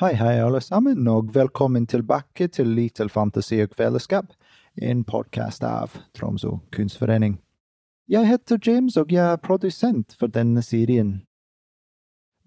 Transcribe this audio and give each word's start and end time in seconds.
Hei, 0.00 0.14
hei, 0.14 0.38
alle 0.40 0.62
sammen, 0.64 1.04
og 1.12 1.34
velkommen 1.34 1.84
tilbake 1.84 2.46
til 2.48 2.70
Little 2.72 3.10
Fantasy 3.12 3.58
og 3.60 3.74
Fellesskap, 3.76 4.30
en 4.80 5.02
podkast 5.04 5.60
av 5.60 5.98
Tromsø 6.16 6.54
kunstforening. 6.72 7.34
Jeg 8.08 8.24
heter 8.30 8.56
James, 8.64 8.96
og 8.96 9.12
jeg 9.12 9.34
er 9.34 9.42
produsent 9.44 10.16
for 10.16 10.32
denne 10.32 10.62
serien. 10.64 11.10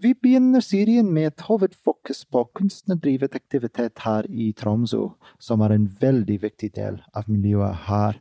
Vi 0.01 0.15
begynner 0.17 0.65
serien 0.65 1.13
med 1.13 1.27
et 1.27 1.45
hovedfokus 1.45 2.23
på 2.25 2.41
kunstnerdrevet 2.57 3.37
aktivitet 3.37 4.01
her 4.01 4.25
i 4.33 4.49
Tromsø, 4.57 5.11
som 5.37 5.61
er 5.61 5.77
en 5.77 5.85
veldig 6.01 6.39
viktig 6.47 6.71
del 6.73 7.03
av 7.13 7.29
miljøet 7.29 7.85
her. 7.85 8.17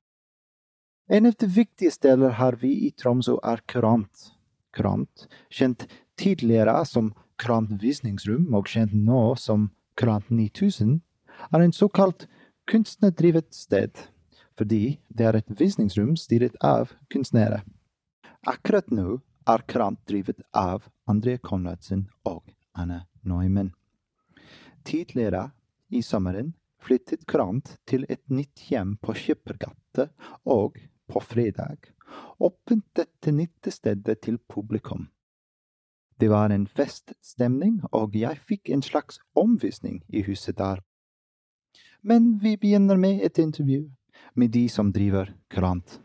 En 1.08 1.32
av 1.32 1.40
de 1.40 1.48
viktigste 1.48 2.12
deler 2.12 2.36
har 2.36 2.60
vi 2.60 2.74
i 2.84 2.92
Tromsø 2.92 3.40
er 3.40 3.64
Kurant. 3.64 4.28
Kurant, 4.76 5.24
kjent 5.48 5.88
tidligere 6.20 6.82
som 6.84 7.14
Kurant 7.40 7.72
visningsrom 7.82 8.52
og 8.54 8.68
kjent 8.70 8.94
nå 8.94 9.34
som 9.40 9.70
Kurant 9.98 10.30
9000, 10.30 11.00
er 11.52 11.60
en 11.60 11.74
såkalt 11.74 12.26
kunstnerdrevet 12.70 13.52
sted 13.54 14.08
fordi 14.58 14.98
det 15.08 15.26
er 15.26 15.38
et 15.38 15.54
visningsrom 15.58 16.16
styret 16.20 16.56
av 16.62 16.92
kunstnere. 17.10 17.62
Akkurat 18.46 18.90
nå 18.92 19.20
er 19.48 19.64
Krant 19.66 20.00
drevet 20.06 20.42
av 20.52 20.84
André 21.10 21.38
Konradsen 21.42 22.04
og 22.28 22.52
Anne 22.78 23.04
Neumann. 23.24 23.72
Tidligere 24.84 25.48
i 25.90 26.02
sommeren 26.02 26.52
flyttet 26.82 27.26
Krant 27.30 27.76
til 27.86 28.06
et 28.10 28.22
nytt 28.30 28.66
hjem 28.68 28.96
på 29.02 29.14
Skippergata, 29.14 30.08
og 30.44 30.78
på 31.06 31.22
fredag 31.22 31.92
åpnet 32.42 32.84
dette 32.98 33.32
nytte 33.34 33.70
stedet 33.72 34.18
til 34.24 34.38
publikum. 34.38 35.06
Det 36.20 36.28
var 36.30 36.50
en 36.50 36.66
feststemning, 36.66 37.80
og 37.92 38.16
jeg 38.16 38.38
fikk 38.48 38.70
en 38.70 38.82
slags 38.82 39.18
omvisning 39.34 40.02
i 40.08 40.22
huset 40.22 40.58
der. 40.58 40.82
Men 42.02 42.38
vi 42.42 42.56
begynner 42.56 42.96
med 42.96 43.22
et 43.22 43.38
intervju 43.38 43.90
med 44.34 44.52
de 44.52 44.68
som 44.68 44.92
driver 44.92 45.32
Kurant. 45.50 46.00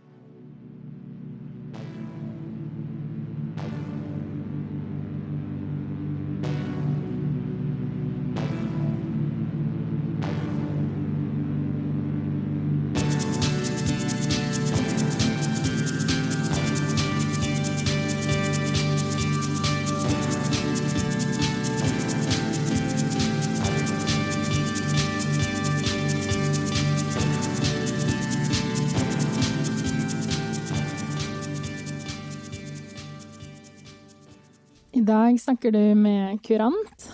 Dag 35.08 35.38
snakker 35.40 35.72
du 35.72 35.82
med 35.96 36.42
kurant. 36.44 37.06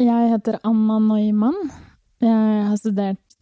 Jeg 0.00 0.30
heter 0.32 0.58
Anna 0.66 0.98
Neumann. 0.98 1.68
Jeg 2.22 2.64
har 2.66 2.76
studert 2.80 3.36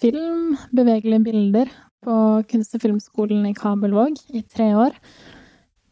film, 0.00 0.56
bevegelige 0.74 1.22
bilder, 1.28 1.70
på 2.04 2.16
Kunst- 2.50 2.74
og 2.74 2.82
filmskolen 2.82 3.46
i 3.46 3.54
Kabelvåg 3.54 4.18
i 4.34 4.42
tre 4.42 4.72
år, 4.76 4.96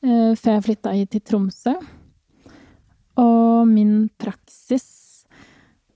eh, 0.02 0.34
før 0.34 0.56
jeg 0.56 0.66
flytta 0.66 0.96
hit 0.96 1.12
til 1.14 1.22
Tromsø. 1.22 1.76
Og 3.16 3.68
min 3.68 4.08
praksis 4.18 5.24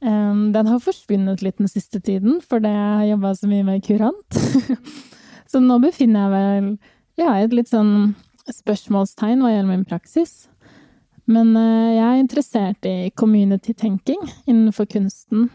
eh, 0.01 0.35
Den 0.55 0.67
har 0.67 0.79
forsvunnet 0.79 1.43
litt 1.43 1.59
den 1.59 1.69
siste 1.69 2.01
tiden, 2.01 2.41
fordi 2.41 2.71
jeg 2.71 2.99
har 3.01 3.07
jobba 3.11 3.35
så 3.35 3.51
mye 3.51 3.65
med 3.65 3.83
kurant. 3.83 4.43
så 5.51 5.61
nå 5.61 5.81
befinner 5.83 6.21
jeg 6.23 6.37
vel 6.37 6.75
ja, 7.19 7.39
et 7.41 7.53
litt 7.57 7.73
sånn 7.73 8.15
spørsmålstegn 8.47 9.43
hva 9.43 9.51
gjelder 9.51 9.73
min 9.73 9.89
praksis. 9.89 10.47
Men 11.27 11.53
uh, 11.59 11.91
jeg 11.91 12.07
er 12.07 12.23
interessert 12.23 12.87
i 12.87 13.11
community-tenking 13.19 14.23
innenfor 14.47 14.87
kunsten. 14.91 15.49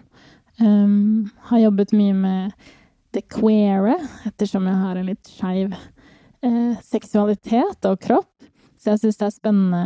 Um, 0.60 1.30
har 1.48 1.64
jobbet 1.64 1.94
mye 1.96 2.16
med 2.16 2.72
det 3.16 3.24
queere, 3.32 3.96
ettersom 4.28 4.68
jeg 4.68 4.80
har 4.82 5.00
en 5.00 5.08
litt 5.08 5.32
skeiv 5.32 5.72
uh, 5.74 6.74
seksualitet 6.84 7.88
og 7.88 8.02
kropp. 8.04 8.30
Så 8.82 8.92
jeg 8.92 9.04
syns 9.04 9.22
det 9.22 9.28
er 9.30 9.36
spennende 9.36 9.86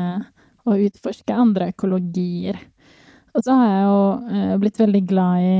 å 0.66 0.78
utforske 0.88 1.38
andre 1.38 1.70
økologier. 1.74 2.58
Og 3.36 3.46
så 3.46 3.54
har 3.60 3.70
jeg 3.70 3.86
jo 3.86 4.02
uh, 4.26 4.56
blitt 4.64 4.82
veldig 4.82 5.04
glad 5.10 5.50
i 5.50 5.58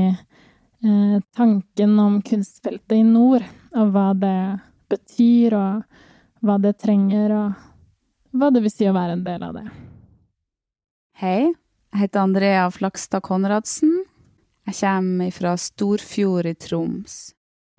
tanken 1.34 1.96
om 1.98 2.18
kunstfeltet 2.22 2.92
i 2.94 3.02
nord, 3.02 3.42
og 3.74 3.88
hva 3.94 4.10
det 4.14 4.36
betyr, 4.92 5.56
og 5.56 6.46
hva 6.46 6.58
det 6.62 6.76
trenger, 6.78 7.34
og 7.34 8.36
hva 8.38 8.52
det 8.54 8.62
vil 8.68 8.74
si 8.76 8.86
å 8.86 8.94
være 8.94 9.16
en 9.16 9.26
del 9.26 9.48
av 9.48 9.56
det. 9.56 9.66
Hei, 11.16 11.46
jeg 11.48 11.96
heter 12.02 12.26
Andrea 12.26 12.66
Flakstad 12.68 13.22
Konradsen. 13.24 14.02
Jeg 14.68 14.76
kommer 14.76 15.30
fra 15.32 15.54
Storfjord 15.56 16.44
i 16.44 16.52
Troms. 16.60 17.14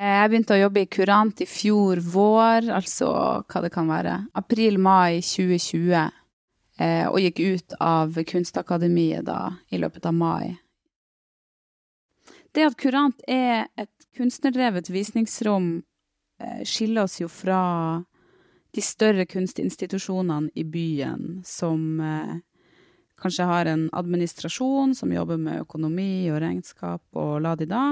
Jeg 0.02 0.32
begynte 0.32 0.56
å 0.56 0.58
jobbe 0.58 0.82
i 0.82 0.88
Kurant 0.90 1.44
i 1.46 1.46
fjor 1.46 2.02
vår, 2.02 2.72
altså 2.74 3.12
hva 3.46 3.62
det 3.62 3.70
kan 3.76 3.92
være, 3.94 4.16
april-mai 4.42 5.20
2020, 5.22 5.94
eh, 6.82 7.06
og 7.12 7.20
gikk 7.28 7.44
ut 7.44 7.78
av 7.78 8.18
Kunstakademiet 8.32 9.30
da, 9.30 9.54
i 9.70 9.84
løpet 9.86 10.10
av 10.10 10.18
mai. 10.18 10.58
Det 12.58 12.66
at 12.72 12.80
Kurant 12.82 13.22
er 13.30 13.68
et 13.78 14.10
kunstnerdrevet 14.18 14.90
visningsrom, 14.90 15.84
eh, 16.42 16.66
skiller 16.66 17.06
oss 17.06 17.22
jo 17.22 17.30
fra 17.30 17.62
de 18.74 18.82
større 18.82 19.30
kunstinstitusjonene 19.30 20.56
i 20.58 20.66
byen, 20.66 21.44
som 21.46 22.02
eh, 22.02 22.38
kanskje 23.22 23.48
har 23.50 23.70
en 23.70 23.88
administrasjon 23.98 24.96
som 24.96 25.14
jobber 25.14 25.40
med 25.42 25.64
økonomi 25.64 26.30
og 26.32 26.42
regnskap 26.44 27.18
og 27.18 27.40
la-di-da. 27.46 27.86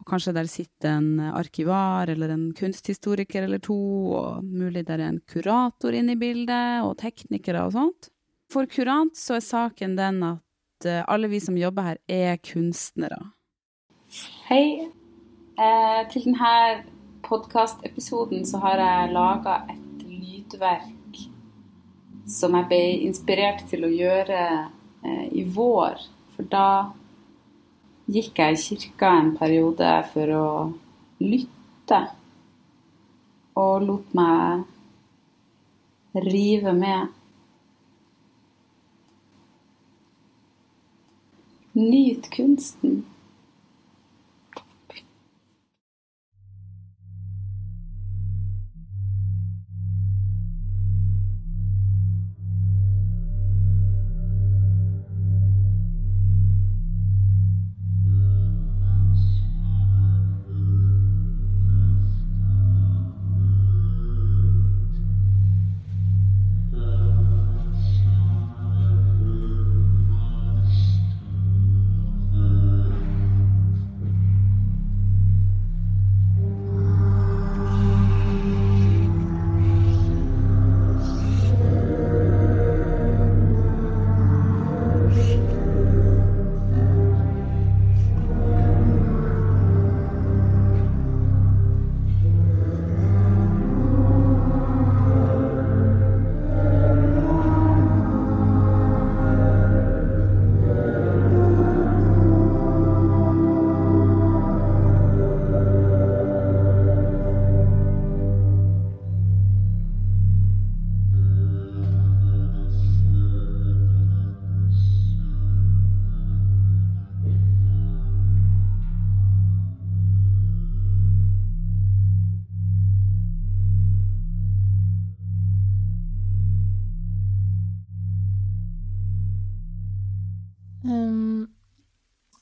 Og 0.00 0.08
kanskje 0.08 0.32
der 0.32 0.48
sitter 0.48 0.96
en 0.96 1.20
arkivar 1.20 2.08
eller 2.08 2.32
en 2.32 2.46
kunsthistoriker 2.56 3.44
eller 3.44 3.60
to, 3.60 3.76
og 4.16 4.44
mulig 4.44 4.86
der 4.88 5.02
er 5.02 5.12
en 5.12 5.20
kurator 5.28 5.92
inne 5.92 6.16
i 6.16 6.20
bildet, 6.20 6.80
og 6.86 6.96
teknikere 7.02 7.66
og 7.66 7.74
sånt. 7.76 8.08
For 8.50 8.66
kurant 8.66 9.18
så 9.20 9.36
er 9.36 9.44
saken 9.44 9.98
den 9.98 10.22
at 10.24 10.88
eh, 10.88 11.04
alle 11.04 11.28
vi 11.30 11.42
som 11.44 11.58
jobber 11.58 11.90
her, 11.90 12.00
er 12.08 12.40
kunstnere. 12.40 13.20
Hei. 14.48 14.88
Eh, 15.60 16.00
til 16.08 16.24
denne 16.24 16.80
podkastepisoden 17.26 18.46
så 18.48 18.62
har 18.64 18.80
jeg 18.80 19.12
laga 19.12 19.60
et 19.68 20.06
lydverk 20.08 20.99
som 22.30 22.54
jeg 22.56 22.68
ble 22.70 22.80
inspirert 23.08 23.66
til 23.70 23.84
å 23.86 23.92
gjøre 23.92 24.40
eh, 25.04 25.26
i 25.36 25.44
vår. 25.54 26.00
For 26.36 26.48
da 26.50 26.68
gikk 28.10 28.38
jeg 28.42 28.56
i 28.56 28.60
kirka 28.64 29.12
en 29.18 29.32
periode 29.38 29.90
for 30.12 30.34
å 30.34 30.48
lytte. 31.22 32.00
Og 33.60 33.86
lot 33.86 34.14
meg 34.16 34.66
rive 36.14 36.72
med. 36.76 37.08
Nyt 41.72 42.30
kunsten. 42.34 43.04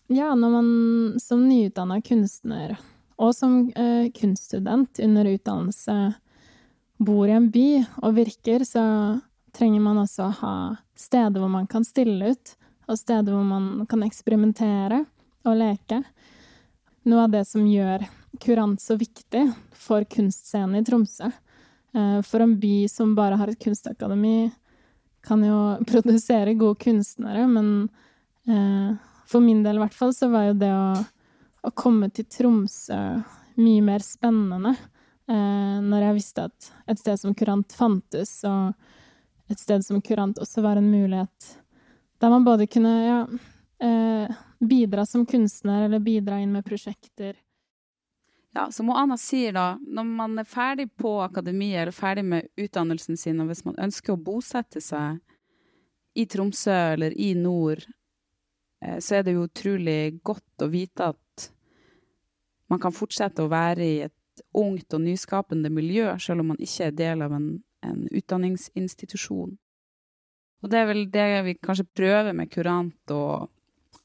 Ja, 0.08 0.32
når 0.34 0.50
man 0.50 0.68
som 1.20 1.44
nyutdanna 1.48 2.00
kunstner 2.04 2.76
og 3.18 3.34
som 3.34 3.66
uh, 3.74 4.06
kunststudent 4.14 5.00
under 5.02 5.26
utdannelse 5.26 5.96
bor 6.98 7.28
i 7.28 7.34
en 7.34 7.48
by 7.50 7.68
og 8.02 8.14
virker, 8.16 8.64
så 8.66 8.82
trenger 9.54 9.82
man 9.82 9.98
også 10.02 10.28
å 10.28 10.36
ha 10.40 10.54
steder 10.98 11.42
hvor 11.42 11.50
man 11.50 11.66
kan 11.70 11.86
stille 11.86 12.32
ut, 12.34 12.54
og 12.88 12.98
steder 12.98 13.34
hvor 13.34 13.46
man 13.46 13.86
kan 13.90 14.04
eksperimentere 14.06 15.02
og 15.46 15.58
leke. 15.58 16.00
Noe 17.08 17.26
av 17.26 17.34
det 17.34 17.44
som 17.48 17.66
gjør 17.66 18.06
kurant 18.42 18.82
så 18.82 18.96
viktig 18.98 19.44
for 19.74 20.06
kunstscenen 20.10 20.78
i 20.78 20.84
Tromsø. 20.86 21.30
Uh, 21.96 22.20
for 22.22 22.44
en 22.44 22.54
by 22.60 22.86
som 22.90 23.16
bare 23.18 23.38
har 23.40 23.50
et 23.50 23.60
kunstakademi, 23.62 24.50
kan 25.26 25.42
jo 25.42 25.58
produsere 25.90 26.54
gode 26.58 26.78
kunstnere, 26.86 27.48
men 27.50 27.88
uh, 28.46 28.94
for 29.28 29.44
min 29.44 29.62
del 29.64 29.78
i 29.78 29.82
hvert 29.84 29.96
fall, 29.96 30.14
så 30.16 30.30
var 30.32 30.48
jo 30.48 30.58
det 30.60 30.72
å, 30.72 30.92
å 31.68 31.74
komme 31.76 32.08
til 32.14 32.26
Tromsø 32.32 33.00
mye 33.58 33.84
mer 33.84 34.04
spennende. 34.04 34.74
Eh, 35.28 35.78
når 35.84 36.06
jeg 36.06 36.16
visste 36.16 36.46
at 36.48 36.70
et 36.88 37.00
sted 37.00 37.20
som 37.20 37.34
Kurant 37.36 37.74
fantes, 37.76 38.38
og 38.48 39.52
et 39.52 39.60
sted 39.60 39.84
som 39.84 40.00
Kurant 40.04 40.40
også 40.40 40.64
var 40.64 40.80
en 40.80 40.88
mulighet 40.88 41.56
der 42.18 42.32
man 42.32 42.44
både 42.44 42.66
kunne 42.66 42.94
ja, 43.04 43.18
eh, 43.86 44.38
bidra 44.58 45.06
som 45.06 45.26
kunstner 45.26 45.84
eller 45.84 46.02
bidra 46.02 46.40
inn 46.40 46.52
med 46.52 46.64
prosjekter. 46.66 47.36
Ja, 48.54 48.70
som 48.70 48.90
Anna 48.90 49.16
sier, 49.20 49.52
da, 49.52 49.76
når 49.78 50.04
man 50.04 50.38
er 50.40 50.48
ferdig 50.48 50.88
på 50.98 51.18
akademiet 51.22 51.82
eller 51.82 51.94
ferdig 51.94 52.24
med 52.26 52.48
utdannelsen 52.58 53.16
sin, 53.16 53.38
og 53.40 53.52
hvis 53.52 53.64
man 53.68 53.78
ønsker 53.78 54.16
å 54.16 54.22
bosette 54.22 54.82
seg 54.82 55.20
i 56.18 56.24
Tromsø 56.26 56.74
eller 56.96 57.14
i 57.14 57.34
nord, 57.38 57.84
så 58.78 59.18
er 59.18 59.24
det 59.26 59.34
jo 59.34 59.46
utrolig 59.48 60.20
godt 60.22 60.62
å 60.62 60.68
vite 60.70 61.08
at 61.10 61.48
man 62.70 62.80
kan 62.82 62.94
fortsette 62.94 63.42
å 63.42 63.50
være 63.50 63.84
i 63.86 63.96
et 64.06 64.14
ungt 64.54 64.94
og 64.94 65.02
nyskapende 65.02 65.70
miljø, 65.72 66.12
selv 66.20 66.44
om 66.44 66.52
man 66.52 66.60
ikke 66.62 66.88
er 66.88 66.96
del 66.96 67.24
av 67.26 67.34
en, 67.34 67.48
en 67.82 68.04
utdanningsinstitusjon. 68.06 69.56
Og 70.58 70.70
det 70.72 70.80
er 70.80 70.88
vel 70.90 71.04
det 71.10 71.28
vi 71.46 71.54
kanskje 71.62 71.86
prøver 71.96 72.34
med 72.36 72.50
Kurant, 72.52 73.14
å, 73.14 73.46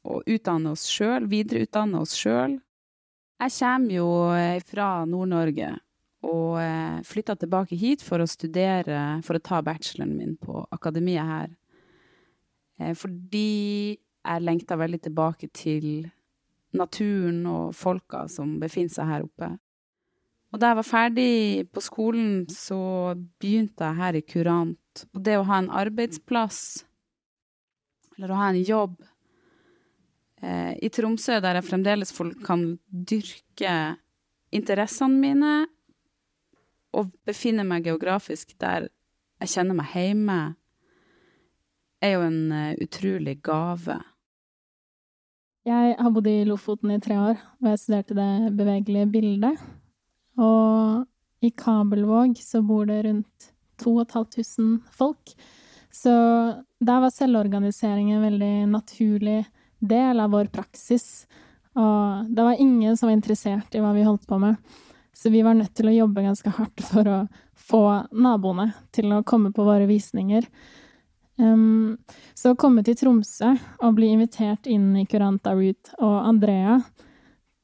å 0.05 0.19
utdanne 0.29 0.73
oss 0.73 0.85
sjøl, 0.89 1.27
videreutdanne 1.29 2.01
oss 2.01 2.13
sjøl. 2.17 2.59
Jeg 3.43 3.55
kommer 3.57 3.97
jo 3.97 4.09
eh, 4.37 4.61
fra 4.63 4.89
Nord-Norge 5.09 5.73
og 6.23 6.59
eh, 6.61 7.01
flytta 7.07 7.35
tilbake 7.35 7.75
hit 7.75 8.05
for 8.05 8.23
å 8.23 8.29
studere, 8.29 9.19
for 9.25 9.37
å 9.37 9.43
ta 9.43 9.59
bacheloren 9.65 10.13
min 10.15 10.37
på 10.39 10.63
akademiet 10.71 11.27
her. 11.27 11.51
Fordi 12.97 13.99
jeg 14.23 14.43
lengta 14.43 14.77
veldig 14.79 15.01
tilbake 15.03 15.49
til 15.53 16.07
naturen 16.73 17.43
og 17.49 17.75
folka 17.77 18.25
som 18.31 18.57
befinner 18.61 18.93
seg 18.93 19.09
her 19.09 19.27
oppe. 19.27 19.51
Og 20.53 20.61
da 20.61 20.69
jeg 20.69 20.79
var 20.79 20.85
ferdig 20.85 21.33
på 21.73 21.81
skolen, 21.81 22.45
så 22.49 23.15
begynte 23.41 23.87
jeg 23.87 23.99
her 23.99 24.17
i 24.17 24.21
Kurant. 24.21 25.05
Og 25.13 25.23
det 25.25 25.39
å 25.39 25.47
ha 25.49 25.57
en 25.61 25.71
arbeidsplass, 25.73 26.59
eller 28.17 28.33
å 28.33 28.37
ha 28.37 28.51
en 28.51 28.61
jobb 28.61 28.99
eh, 30.45 30.73
i 30.77 30.91
Tromsø, 30.93 31.39
der 31.41 31.57
jeg 31.57 31.69
fremdeles 31.71 32.13
kan 32.45 32.67
dyrke 32.85 33.77
interessene 34.53 35.17
mine, 35.17 35.55
og 36.93 37.09
befinne 37.25 37.65
meg 37.65 37.89
geografisk 37.89 38.53
der 38.61 38.91
jeg 39.41 39.55
kjenner 39.55 39.79
meg 39.79 39.89
hjemme, 39.97 40.39
er 42.03 42.17
jo 42.17 42.25
en 42.27 42.41
uh, 42.51 42.73
utrolig 42.83 43.39
gave. 43.41 43.97
Jeg 45.63 45.95
har 45.95 46.11
bodd 46.11 46.27
i 46.27 46.43
Lofoten 46.43 46.91
i 46.91 46.99
tre 46.99 47.15
år, 47.15 47.37
og 47.61 47.67
jeg 47.71 47.79
studerte 47.79 48.15
det 48.17 48.51
bevegelige 48.57 49.07
bildet. 49.13 49.61
Og 50.35 51.05
i 51.43 51.51
Kabelvåg 51.55 52.35
så 52.43 52.59
bor 52.67 52.89
det 52.89 52.97
rundt 53.05 53.47
2500 53.79 54.81
folk. 54.91 55.31
Så 55.93 56.11
der 56.83 56.99
var 56.99 57.13
selvorganisering 57.15 58.11
en 58.11 58.25
veldig 58.25 58.53
naturlig 58.73 59.45
del 59.79 60.19
av 60.19 60.35
vår 60.35 60.51
praksis. 60.51 61.29
Og 61.79 62.27
det 62.27 62.43
var 62.43 62.59
ingen 62.59 62.97
som 62.99 63.07
var 63.07 63.15
interessert 63.15 63.75
i 63.75 63.83
hva 63.83 63.93
vi 63.95 64.03
holdt 64.03 64.27
på 64.27 64.41
med. 64.43 64.59
Så 65.15 65.31
vi 65.31 65.45
var 65.45 65.55
nødt 65.55 65.75
til 65.77 65.87
å 65.87 65.95
jobbe 65.95 66.25
ganske 66.25 66.57
hardt 66.57 66.83
for 66.89 67.07
å 67.07 67.19
få 67.55 67.83
naboene 68.11 68.73
til 68.91 69.13
å 69.15 69.23
komme 69.23 69.53
på 69.55 69.63
våre 69.63 69.87
visninger. 69.87 70.43
Um, 71.37 71.97
så 72.37 72.53
å 72.53 72.57
komme 72.59 72.83
til 72.85 72.97
Tromsø 72.99 73.55
og 73.81 73.95
bli 73.97 74.11
invitert 74.13 74.67
inn 74.69 74.91
i 74.99 75.05
Curanta 75.09 75.55
Ruth 75.57 75.95
og 75.97 76.19
Andrea, 76.29 76.77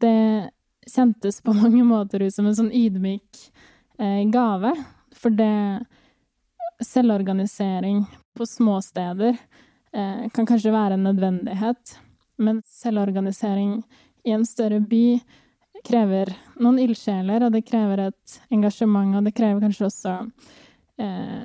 det 0.01 0.49
kjentes 0.89 1.41
på 1.45 1.53
mange 1.53 1.83
måter 1.85 2.23
ut 2.23 2.33
som 2.33 2.47
en 2.49 2.57
sånn 2.57 2.73
ydmyk 2.73 3.43
eh, 3.99 4.23
gave. 4.33 4.73
For 5.15 5.33
det 5.35 5.85
Selvorganisering 6.79 8.05
på 8.37 8.45
små 8.47 8.77
steder 8.81 9.33
eh, 9.91 10.29
kan 10.31 10.47
kanskje 10.47 10.71
være 10.71 10.95
en 10.95 11.03
nødvendighet, 11.03 11.97
men 12.39 12.61
selvorganisering 12.71 13.81
i 14.23 14.31
en 14.31 14.45
større 14.47 14.79
by 14.79 15.19
krever 15.83 16.31
noen 16.59 16.79
ildsjeler, 16.79 17.43
og 17.43 17.51
det 17.51 17.65
krever 17.67 18.05
et 18.05 18.39
engasjement, 18.47 19.17
og 19.19 19.27
det 19.27 19.35
krever 19.35 19.65
kanskje 19.65 19.89
også 19.89 20.15
eh, 21.03 21.43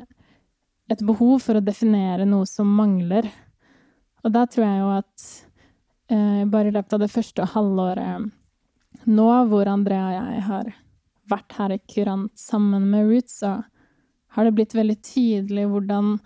et 0.95 1.05
behov 1.07 1.43
for 1.45 1.59
å 1.59 1.65
definere 1.65 2.27
noe 2.29 2.47
som 2.49 2.71
mangler. 2.71 3.29
Og 4.25 4.33
da 4.33 4.47
tror 4.49 4.65
jeg 4.67 4.81
jo 4.81 4.89
at 4.95 5.27
eh, 6.15 6.43
bare 6.51 6.71
i 6.71 6.75
løpet 6.75 6.97
av 6.97 7.05
det 7.05 7.13
første 7.13 7.47
halvåret 7.55 8.31
nå, 9.05 9.29
hvor 9.51 9.69
Andrea 9.69 10.07
og 10.09 10.17
jeg 10.17 10.43
har 10.49 10.73
vært 11.31 11.57
her 11.59 11.75
i 11.75 11.83
Kurant 11.91 12.33
sammen 12.41 12.89
med 12.91 13.09
Roots, 13.11 13.41
så 13.43 13.59
har 14.35 14.47
det 14.47 14.55
blitt 14.57 14.75
veldig 14.77 14.97
tydelig 15.05 15.67
hvordan 15.71 16.17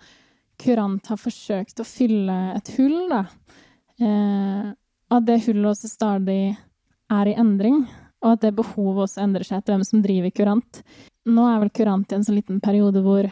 Kurant 0.59 1.07
har 1.07 1.19
forsøkt 1.19 1.79
å 1.79 1.87
fylle 1.87 2.37
et 2.55 2.71
hull, 2.75 2.97
da. 3.11 3.23
Eh, 3.99 4.71
at 5.09 5.25
det 5.25 5.39
hullet 5.47 5.71
også 5.71 5.89
stadig 5.89 6.41
er 7.09 7.29
i 7.29 7.35
endring, 7.39 7.83
og 8.19 8.33
at 8.35 8.43
det 8.43 8.57
behovet 8.57 9.05
også 9.07 9.23
endrer 9.23 9.47
seg 9.47 9.59
etter 9.59 9.75
hvem 9.75 9.85
som 9.87 10.03
driver 10.03 10.33
Kurant. 10.35 10.81
Nå 11.29 11.45
er 11.47 11.61
vel 11.63 11.71
Kurant 11.75 12.11
i 12.11 12.17
en 12.17 12.25
sånn 12.27 12.39
liten 12.39 12.59
periode 12.63 13.03
hvor 13.05 13.29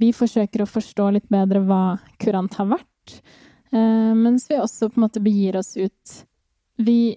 vi 0.00 0.12
forsøker 0.16 0.62
å 0.62 0.70
forstå 0.70 1.10
litt 1.16 1.28
bedre 1.32 1.62
hva 1.64 1.98
kurant 2.22 2.54
har 2.58 2.68
vært, 2.74 3.20
eh, 3.72 4.12
mens 4.16 4.48
vi 4.50 4.58
også 4.60 4.90
på 4.90 5.00
en 5.00 5.06
måte 5.08 5.22
begir 5.24 5.56
oss 5.56 5.76
ut 5.76 6.24
Vi 6.76 7.16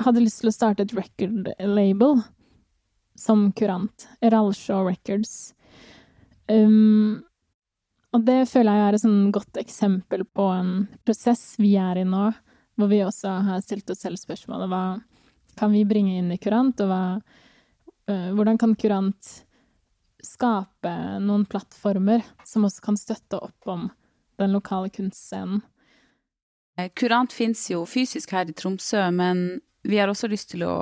hadde 0.00 0.22
lyst 0.24 0.40
til 0.40 0.48
å 0.48 0.54
starte 0.54 0.80
et 0.86 0.94
record 0.96 1.50
label 1.60 2.22
som 3.14 3.52
kurant. 3.52 4.06
Ralshaw 4.22 4.86
Records. 4.88 5.52
Um, 6.48 7.22
og 8.14 8.24
det 8.24 8.48
føler 8.48 8.78
jeg 8.78 8.86
er 8.86 8.96
et 8.96 9.02
sånn 9.02 9.30
godt 9.34 9.60
eksempel 9.60 10.24
på 10.24 10.48
en 10.54 10.72
prosess 11.04 11.54
vi 11.60 11.74
er 11.76 12.00
i 12.00 12.06
nå, 12.08 12.30
hvor 12.78 12.90
vi 12.90 13.02
også 13.04 13.36
har 13.48 13.62
stilt 13.64 13.90
oss 13.92 14.02
selv 14.06 14.20
spørsmålet 14.20 14.70
hva 14.72 14.84
kan 15.58 15.72
vi 15.74 15.84
bringe 15.86 16.16
inn 16.18 16.32
i 16.34 16.40
kurant, 16.42 16.80
og 16.82 16.90
hva, 16.90 17.02
uh, 18.10 18.30
hvordan 18.34 18.58
kan 18.58 18.74
kurant 18.78 19.34
skape 20.26 20.94
noen 21.22 21.44
plattformer 21.50 22.24
som 22.46 22.66
også 22.66 22.84
kan 22.88 22.98
støtte 22.98 23.40
opp 23.40 23.70
om 23.70 23.88
den 24.40 24.54
lokale 24.56 24.90
kunstscenen. 24.90 25.62
Eh, 26.78 26.90
Kurant 26.96 27.32
fins 27.32 27.68
jo 27.70 27.84
fysisk 27.86 28.34
her 28.34 28.50
i 28.50 28.56
Tromsø, 28.56 29.06
men 29.14 29.60
vi 29.86 30.00
har 30.00 30.10
også 30.10 30.30
lyst 30.30 30.50
til 30.54 30.64
å 30.66 30.76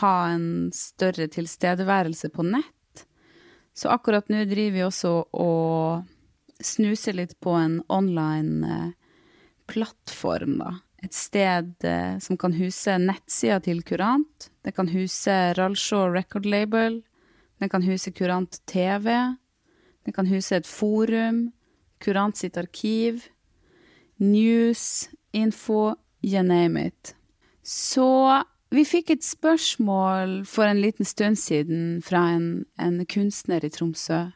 ha 0.00 0.14
en 0.32 0.70
større 0.74 1.26
tilstedeværelse 1.32 2.30
på 2.32 2.46
nett. 2.46 3.04
Så 3.74 3.90
akkurat 3.90 4.30
nå 4.30 4.44
driver 4.46 4.76
vi 4.76 4.84
også 4.86 5.14
og 5.34 6.04
snuser 6.62 7.16
litt 7.18 7.34
på 7.42 7.56
en 7.58 7.80
online 7.92 8.70
eh, 8.70 8.90
plattform, 9.66 10.58
da. 10.60 10.76
Et 11.04 11.12
sted 11.12 11.84
eh, 11.84 12.14
som 12.22 12.38
kan 12.40 12.54
huse 12.56 12.94
nettsida 13.02 13.58
til 13.64 13.82
Kurant. 13.84 14.48
Det 14.64 14.72
kan 14.76 14.88
huse 14.88 15.34
Ralshaw 15.58 16.06
Record 16.14 16.46
Label. 16.46 17.02
Den 17.58 17.68
kan 17.68 17.82
huse 17.82 18.12
Kurant 18.12 18.60
TV. 18.66 19.10
Den 20.04 20.12
kan 20.12 20.26
huse 20.26 20.56
et 20.56 20.66
forum. 20.66 21.52
Kurant 22.00 22.36
sitt 22.36 22.56
arkiv. 22.56 23.28
News, 24.18 25.08
info, 25.32 25.94
you 26.22 26.42
name 26.42 26.86
it. 26.86 27.14
Så 27.62 28.42
vi 28.74 28.84
fikk 28.84 29.10
et 29.14 29.24
spørsmål 29.24 30.42
for 30.48 30.66
en 30.66 30.80
liten 30.82 31.06
stund 31.06 31.38
siden 31.38 32.02
fra 32.02 32.26
en, 32.34 32.64
en 32.80 33.04
kunstner 33.06 33.64
i 33.64 33.70
Tromsø. 33.70 34.26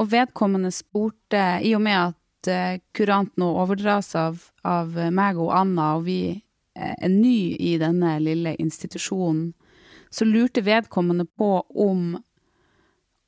Og 0.00 0.10
vedkommende 0.12 0.70
spurte, 0.72 1.60
i 1.62 1.74
og 1.76 1.82
med 1.84 1.98
at 1.98 2.50
uh, 2.50 2.80
Kurant 2.96 3.34
nå 3.38 3.50
overdras 3.62 4.14
av, 4.16 4.40
av 4.64 4.96
meg 5.12 5.38
og 5.38 5.52
Anna, 5.54 5.94
og 5.98 6.06
vi 6.08 6.22
uh, 6.32 6.94
er 6.96 7.12
ny 7.12 7.56
i 7.60 7.74
denne 7.80 8.16
lille 8.24 8.54
institusjonen, 8.56 9.50
så 10.10 10.26
lurte 10.26 10.64
vedkommende 10.66 11.28
på 11.38 11.52
om 11.84 12.16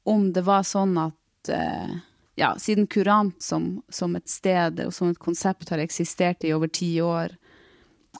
om 0.08 0.32
det 0.32 0.44
var 0.46 0.64
sånn 0.66 0.96
at 1.00 1.52
eh, 1.52 1.92
ja, 2.38 2.54
siden 2.58 2.86
Kurant 2.86 3.42
som, 3.42 3.82
som, 3.88 4.16
et 4.16 4.28
sted 4.28 4.80
og 4.86 4.94
som 4.94 5.12
et 5.12 5.20
konsept 5.22 5.70
har 5.70 5.82
eksistert 5.82 6.44
i 6.44 6.54
over 6.56 6.70
ti 6.72 6.94
år, 7.04 7.36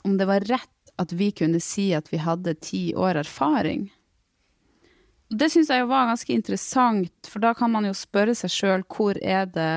om 0.05 0.17
det 0.19 0.29
var 0.29 0.47
rett 0.51 0.69
at 1.01 1.13
vi 1.17 1.31
kunne 1.35 1.61
si 1.63 1.91
at 1.97 2.13
vi 2.13 2.21
hadde 2.23 2.55
ti 2.61 2.93
år 2.95 3.23
erfaring. 3.25 3.89
Det 5.33 5.49
syns 5.49 5.71
jeg 5.73 5.81
jo 5.81 5.89
var 5.89 6.11
ganske 6.11 6.35
interessant, 6.35 7.29
for 7.29 7.41
da 7.41 7.55
kan 7.57 7.73
man 7.73 7.89
jo 7.89 7.95
spørre 7.97 8.35
seg 8.37 8.53
sjøl 8.53 8.85
hvor 8.93 9.17
er 9.17 9.49
det 9.49 9.75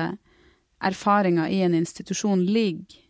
erfaringa 0.84 1.48
i 1.48 1.62
en 1.64 1.74
institusjon 1.74 2.44
ligger. 2.44 3.00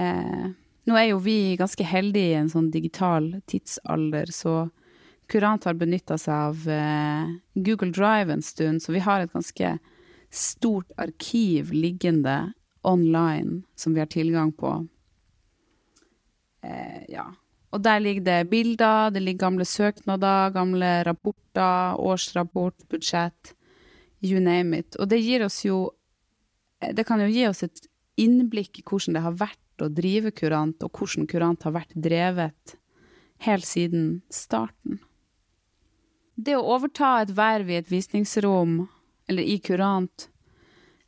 Eh, 0.00 0.46
nå 0.88 0.96
er 0.96 1.10
jo 1.10 1.20
vi 1.20 1.54
ganske 1.60 1.84
heldige 1.84 2.32
i 2.32 2.38
en 2.40 2.48
sånn 2.50 2.70
digital 2.72 3.28
tidsalder, 3.46 4.32
så 4.32 4.70
Kurant 5.32 5.64
har 5.64 5.78
benytta 5.80 6.18
seg 6.20 6.34
av 6.34 6.64
eh, 6.68 7.28
Google 7.54 7.92
Drive 7.94 8.34
en 8.34 8.44
stund, 8.44 8.82
så 8.84 8.92
vi 8.92 9.00
har 9.00 9.22
et 9.22 9.32
ganske 9.32 9.76
stort 10.32 10.92
arkiv 11.00 11.72
liggende 11.72 12.52
online 12.82 13.62
som 13.76 13.94
vi 13.94 14.02
har 14.02 14.10
tilgang 14.12 14.52
på. 14.52 14.74
Eh, 16.62 17.04
ja. 17.08 17.30
Og 17.72 17.80
der 17.80 18.00
ligger 18.00 18.26
det 18.26 18.50
bilder, 18.50 19.10
det 19.10 19.22
ligger 19.22 19.46
gamle 19.46 19.64
søknader, 19.64 20.52
gamle 20.52 20.90
rapporter, 21.08 21.96
årsrapport, 21.96 22.84
budsjett, 22.92 23.54
you 24.20 24.40
name 24.40 24.78
it. 24.78 24.96
Og 25.00 25.08
det 25.08 25.22
gir 25.22 25.44
oss 25.46 25.64
jo 25.64 25.90
Det 26.82 27.04
kan 27.06 27.20
jo 27.22 27.28
gi 27.30 27.44
oss 27.46 27.60
et 27.62 27.84
innblikk 28.18 28.80
i 28.80 28.82
hvordan 28.82 29.14
det 29.14 29.20
har 29.22 29.36
vært 29.38 29.84
å 29.84 29.86
drive 29.86 30.32
kurant, 30.34 30.82
og 30.82 30.90
hvordan 30.98 31.28
kurant 31.30 31.62
har 31.62 31.76
vært 31.76 31.94
drevet 31.94 32.74
helt 33.46 33.66
siden 33.66 34.08
starten. 34.34 34.98
Det 36.34 36.56
å 36.56 36.64
overta 36.74 37.20
et 37.22 37.32
verv 37.36 37.70
i 37.70 37.78
et 37.80 37.90
visningsrom, 37.90 38.86
eller 39.28 39.42
i 39.42 39.58
kurant, 39.62 40.28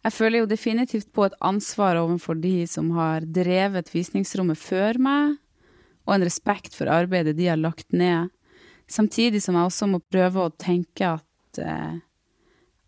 jeg 0.05 0.13
føler 0.13 0.43
jo 0.43 0.49
definitivt 0.51 1.09
på 1.17 1.25
et 1.25 1.37
ansvar 1.41 1.97
overfor 1.97 2.37
de 2.37 2.67
som 2.69 2.91
har 2.99 3.25
drevet 3.25 3.89
visningsrommet 3.89 4.61
før 4.61 4.99
meg, 5.01 5.39
og 6.05 6.17
en 6.19 6.27
respekt 6.29 6.77
for 6.77 6.93
arbeidet 6.93 7.39
de 7.39 7.49
har 7.49 7.57
lagt 7.57 7.95
ned, 7.97 8.29
samtidig 8.85 9.41
som 9.41 9.57
jeg 9.57 9.71
også 9.71 9.89
må 9.89 10.03
prøve 10.13 10.45
å 10.45 10.53
tenke 10.61 11.15
at, 11.17 11.61
eh, 11.63 11.97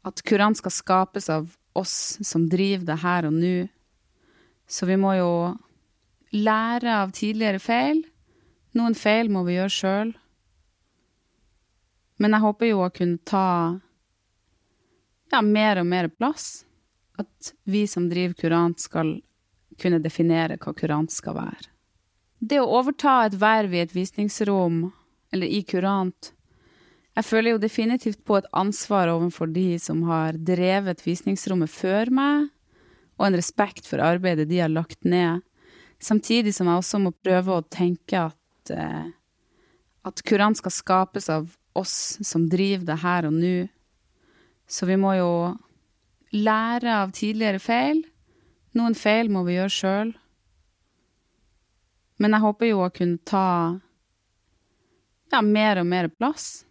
at 0.05 0.23
kurant 0.29 0.61
skal 0.61 0.75
skapes 0.77 1.31
av 1.33 1.49
oss 1.73 2.19
som 2.21 2.51
driver 2.53 2.85
det 2.85 2.99
her 3.01 3.31
og 3.31 3.33
nå. 3.33 3.57
Så 4.69 4.85
vi 4.85 5.01
må 5.01 5.17
jo 5.17 5.33
lære 6.37 7.01
av 7.01 7.17
tidligere 7.17 7.63
feil. 7.63 8.05
Noen 8.77 8.95
feil 8.95 9.33
må 9.33 9.47
vi 9.47 9.57
gjøre 9.57 9.73
sjøl. 9.73 10.15
Men 12.17 12.37
jeg 12.37 12.45
håper 12.47 12.71
jo 12.71 12.83
å 12.85 12.93
kunne 12.93 13.19
ta 13.29 13.47
ja, 15.33 15.43
mer 15.43 15.83
og 15.83 15.89
mer 15.91 16.09
plass. 16.09 16.65
At 17.21 17.53
vi 17.65 17.87
som 17.89 18.09
driver 18.11 18.37
kurant, 18.41 18.81
skal 18.81 19.17
kunne 19.81 20.01
definere 20.05 20.59
hva 20.61 20.73
kurant 20.77 21.13
skal 21.13 21.37
være. 21.37 21.73
Det 22.39 22.61
å 22.61 22.69
overta 22.79 23.23
et 23.27 23.37
verv 23.41 23.75
i 23.75 23.83
et 23.85 23.95
visningsrom, 23.97 24.87
eller 25.33 25.49
i 25.49 25.63
kurant, 25.69 26.33
jeg 27.17 27.25
føler 27.25 27.55
jo 27.55 27.61
definitivt 27.63 28.21
på 28.29 28.37
et 28.37 28.49
ansvar 28.53 29.09
overfor 29.09 29.49
de 29.49 29.79
som 29.81 30.03
har 30.11 30.37
drevet 30.37 31.01
visningsrommet 31.01 31.73
før 31.73 32.13
meg, 32.13 32.51
og 33.17 33.29
en 33.31 33.39
respekt 33.41 33.89
for 33.89 34.05
arbeidet 34.05 34.45
de 34.51 34.61
har 34.61 34.69
lagt 34.69 35.01
ned, 35.09 35.41
samtidig 35.97 36.53
som 36.53 36.69
jeg 36.69 36.83
også 36.83 37.01
må 37.01 37.15
prøve 37.25 37.57
å 37.57 37.65
tenke 37.73 38.27
at, 38.29 38.73
eh, 38.75 39.07
at 40.05 40.23
kurant 40.29 40.61
skal 40.61 40.75
skapes 40.77 41.31
av 41.33 41.49
oss 41.77 42.19
som 42.25 42.49
driver 42.51 42.87
det 42.89 42.99
her 43.03 43.29
og 43.29 43.35
nå. 43.37 43.57
Så 44.67 44.87
vi 44.89 44.97
må 44.99 45.15
jo 45.19 45.33
lære 46.35 47.01
av 47.03 47.13
tidligere 47.15 47.63
feil. 47.63 48.03
Noen 48.77 48.97
feil 48.99 49.31
må 49.33 49.45
vi 49.47 49.57
gjøre 49.59 49.75
sjøl. 49.77 50.15
Men 52.21 52.33
jeg 52.33 52.45
håper 52.47 52.71
jo 52.71 52.83
å 52.85 52.93
kunne 52.93 53.21
ta 53.29 53.47
ja, 55.33 55.43
mer 55.43 55.83
og 55.83 55.87
mer 55.87 56.09
plass. 56.13 56.65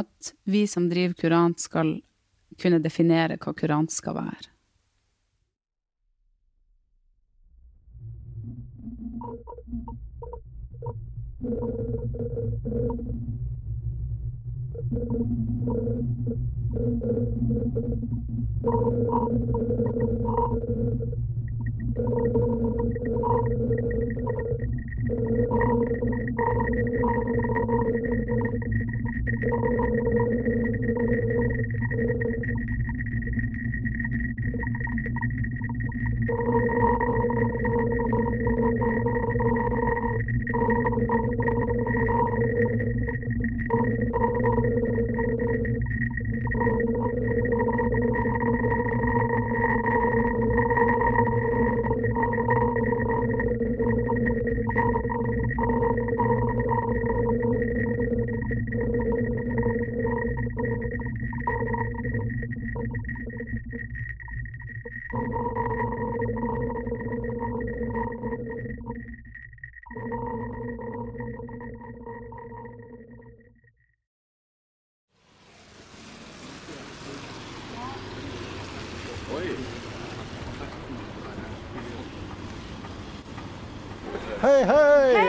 At 0.00 0.32
vi 0.44 0.66
som 0.68 0.90
driver 0.90 1.16
kurant, 1.20 1.60
skal 1.60 1.96
kunne 2.60 2.80
definere 2.84 3.38
hva 3.40 3.54
kurant 3.56 3.92
skal 3.92 4.16
være. 4.18 4.52
Hei, 14.90 14.98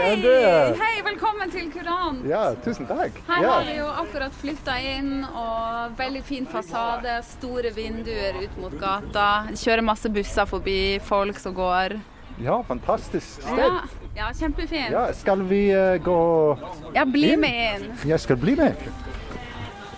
hei, 0.07 1.01
velkommen 1.03 1.49
til 1.51 1.67
Kurant! 1.73 2.23
Ja, 2.29 2.53
tusen 2.63 2.87
takk. 2.87 3.17
Her 3.27 3.41
Ja. 3.43 3.49
har 3.51 3.63
vi 3.65 3.75
jo 3.77 3.87
akkurat 3.87 4.31
flytta 4.31 4.75
inn, 4.79 5.25
og 5.25 5.97
veldig 5.97 6.23
fin 6.23 6.45
fasade. 6.47 7.23
Store 7.23 7.71
vinduer 7.75 8.39
ut 8.43 8.57
mot 8.57 8.71
gata. 8.79 9.47
Kjører 9.51 9.83
masse 9.83 10.09
busser 10.09 10.45
forbi, 10.45 10.99
folk 11.03 11.37
som 11.39 11.53
går. 11.53 11.99
ja, 12.39 12.61
fantastisk 12.61 13.41
sted. 13.41 13.57
Ja, 13.57 13.81
ja 14.15 14.31
kjempefint. 14.31 14.91
Ja, 14.91 15.11
skal 15.13 15.41
vi 15.41 15.71
uh, 15.73 15.97
gå 15.97 16.57
Ja, 16.95 17.03
bli 17.05 17.33
Inn? 17.33 17.39
med 17.41 17.81
inn. 17.81 17.97
Jeg 18.05 18.19
skal 18.19 18.35
bli 18.37 18.55
med. 18.55 18.75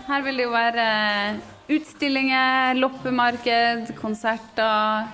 Her 0.08 0.22
vil 0.24 0.38
det 0.38 0.44
jo 0.46 0.52
være 0.52 1.40
utstillinger, 1.70 2.74
loppemarked, 2.76 3.96
konserter. 4.02 5.08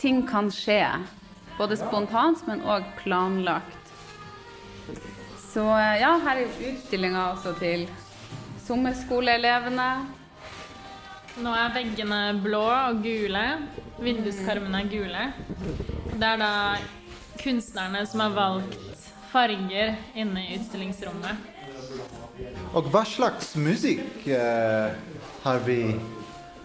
Ting 0.00 0.26
kan 0.26 0.50
skje. 0.50 0.88
Både 1.58 1.76
spontant, 1.76 2.44
men 2.48 2.60
òg 2.62 2.82
planlagt. 3.04 3.78
Så 5.52 5.64
eh, 5.76 6.00
ja, 6.00 6.14
her 6.24 6.38
er 6.38 6.46
jo 6.46 6.72
utstillinger 6.72 7.34
også 7.34 7.52
til 7.58 7.84
sommerskoleelevene. 8.64 9.88
Nå 11.44 11.52
er 11.56 11.74
veggene 11.74 12.20
blå 12.44 12.64
og 12.70 13.02
gule. 13.04 13.44
Vinduskarmene 14.00 14.80
er 14.84 14.88
gule. 14.92 15.26
Det 16.12 16.28
er 16.28 16.40
da 16.40 16.52
kunstnerne 17.42 18.04
som 18.08 18.24
har 18.24 18.34
valgt 18.36 18.78
farger 19.32 19.96
inne 20.16 20.46
i 20.46 20.56
utstillingsrommet. 20.56 21.48
Og 22.72 22.88
hva 22.92 23.04
slags 23.08 23.52
musikk 23.60 24.24
eh, 24.32 24.96
har 25.44 25.62
vi 25.68 25.78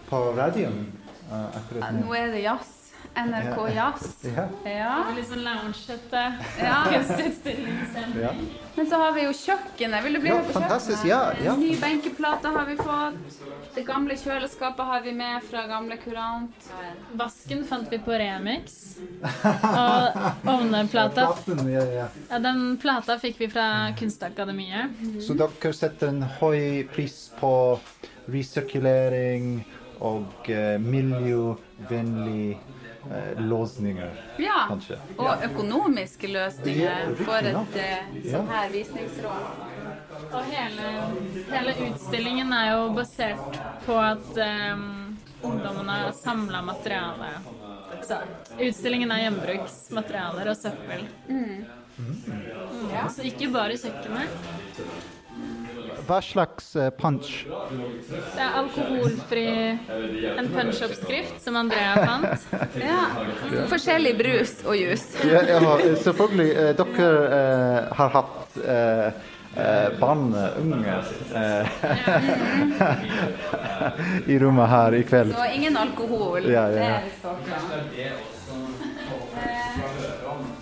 på 0.08 0.24
radioen 0.38 0.86
eh, 1.28 1.60
akkurat 1.60 1.92
nå? 1.92 2.08
Nå 2.08 2.16
er 2.16 2.32
det 2.32 2.44
jazz. 2.48 2.77
NRK 3.18 3.70
Jazz. 3.76 4.26
Ja. 4.36 4.44
Ja. 4.70 4.96
Litt 5.16 5.26
sånn 5.30 5.42
loungete 5.46 6.24
ja. 6.62 6.78
ja. 8.22 8.34
Men 8.76 8.90
så 8.90 9.00
har 9.02 9.16
vi 9.16 9.24
jo 9.26 9.32
kjøkkenet. 9.34 10.04
Vil 10.06 10.18
du 10.18 10.22
bli 10.22 10.30
Ja, 10.30 10.38
med 10.38 10.52
på 10.54 10.62
kjøkkenet? 10.62 11.06
Ja, 11.10 11.22
ja. 11.42 11.56
Ny 11.58 11.72
benkeplate 11.82 12.52
har 12.54 12.68
vi 12.70 12.76
fått. 12.78 13.40
Det 13.74 13.84
gamle 13.88 14.18
kjøleskapet 14.18 14.86
har 14.86 15.02
vi 15.06 15.16
med 15.18 15.42
fra 15.50 15.66
gamle 15.70 15.98
kurant. 16.02 16.70
Vasken 17.18 17.66
fant 17.66 17.90
vi 17.94 18.00
på 18.06 18.14
Remix. 18.22 18.78
Og 19.18 20.22
ovneplata 20.54 21.28
ja, 21.74 22.08
Den 22.44 22.78
plata 22.82 23.18
fikk 23.22 23.42
vi 23.42 23.50
fra 23.54 23.68
Kunstakademiet. 23.98 24.94
Så 25.26 25.38
dere 25.38 25.74
setter 25.74 26.14
en 26.14 26.24
høy 26.38 26.86
pris 26.94 27.18
på 27.42 27.52
resirkulering 28.30 29.62
og 30.06 30.50
eh, 30.54 30.76
miljøvennlig 30.78 32.58
eh, 33.12 33.40
løsninger, 33.42 34.12
Ja, 34.42 34.66
kanskje. 34.70 34.98
og 35.18 35.44
økonomiske 35.50 36.28
løsninger 36.32 37.16
for 37.24 37.50
et 37.52 37.78
eh, 37.84 38.14
sånn 38.32 38.48
her 38.52 38.70
visningsråd. 38.74 39.64
Og 40.34 40.44
hele, 40.52 40.92
hele 41.52 41.74
utstillingen 41.88 42.54
er 42.54 42.72
jo 42.74 42.88
basert 42.96 43.60
på 43.86 43.98
at 44.02 44.40
um, 44.74 45.18
ungdommene 45.46 46.00
har 46.02 46.16
samla 46.18 46.62
materiale. 46.66 47.30
Så 48.08 48.18
utstillingen 48.60 49.12
er 49.14 49.28
gjenbruksmaterialer 49.28 50.50
og 50.52 50.58
søppel. 50.58 51.06
Mm. 51.30 51.66
Så 53.14 53.26
ikke 53.30 53.50
bare 53.54 53.78
kjøkkenet. 53.78 55.17
Hva 56.08 56.22
slags 56.24 56.70
eh, 56.80 56.88
punch? 56.96 57.46
Det 57.52 58.40
er 58.40 58.54
alkoholfri 58.62 59.42
en 60.40 60.48
punch-oppskrift 60.54 61.42
som 61.44 61.58
Andrea 61.60 61.98
fant. 62.00 62.46
Ja. 62.80 63.02
Forskjellig 63.68 64.14
brus 64.16 64.54
og 64.64 64.78
juice. 64.80 65.20
Ja, 65.28 65.42
ja, 65.52 65.60
selvfølgelig. 66.06 66.48
eh, 66.54 66.72
Dere 66.80 67.10
eh, 67.40 67.90
har 68.00 68.10
hatt 68.16 68.56
eh, 68.64 69.08
eh, 69.58 70.00
barn, 70.00 70.32
unge, 70.62 70.96
i 74.32 74.40
rommet 74.40 74.70
her 74.72 74.96
i 74.96 75.04
kveld. 75.12 75.36
Så 75.36 75.46
ingen 75.60 75.78
alkohol. 75.78 76.48
Ja. 76.48 76.70
Det 76.72 76.88
er. 76.88 77.02
Eh, 79.38 79.74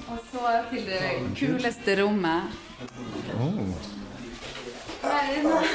og 0.10 0.18
så 0.32 0.58
til 0.72 0.90
det 0.90 1.04
kuleste 1.38 2.02
rommet. 2.02 2.42
Oh. 3.38 3.95
Inne. 5.38 5.64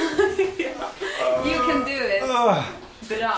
You 1.45 1.59
can 1.65 1.83
do 1.85 1.97
it. 2.05 2.23
Bra. 3.09 3.35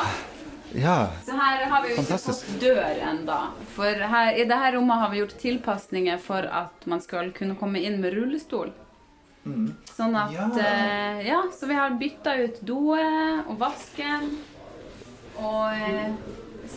Ja. 0.76 1.08
Så 1.26 1.32
her 1.38 1.66
har 1.70 1.84
vi 1.84 1.94
jo 1.94 2.02
ikke 2.02 2.18
fått 2.20 2.46
dør 2.62 3.02
ennå. 3.10 3.38
For 3.76 4.06
her, 4.14 4.32
i 4.34 4.46
dette 4.50 4.72
rommet 4.76 5.00
har 5.04 5.12
vi 5.14 5.20
gjort 5.22 5.36
tilpasninger 5.42 6.18
for 6.22 6.48
at 6.50 6.88
man 6.90 7.02
skal 7.04 7.30
kunne 7.36 7.56
komme 7.60 7.80
inn 7.86 8.00
med 8.02 8.14
rullestol. 8.18 8.72
Sånn 9.44 10.16
at 10.16 10.32
Ja. 10.34 10.48
eh, 10.64 11.28
Ja, 11.28 11.44
så 11.54 11.68
vi 11.68 11.76
har 11.78 11.90
bytta 12.00 12.36
ut 12.46 12.62
doet 12.66 13.48
og 13.48 13.58
vasken. 13.60 14.38
Og 15.38 15.74
eh, 15.74 16.12